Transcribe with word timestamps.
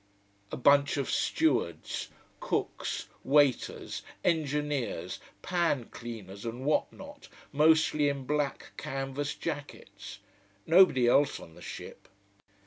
A 0.51 0.57
bunch 0.57 0.97
of 0.97 1.11
stewards, 1.11 2.07
cooks, 2.39 3.07
waiters, 3.23 4.01
engineers, 4.23 5.19
pan 5.43 5.89
cleaners 5.91 6.43
and 6.43 6.65
what 6.65 6.91
not, 6.91 7.27
mostly 7.51 8.09
in 8.09 8.25
black 8.25 8.71
canvas 8.77 9.35
jackets. 9.35 10.17
Nobody 10.65 11.07
else 11.07 11.39
on 11.39 11.53
the 11.53 11.61
ship. 11.61 12.07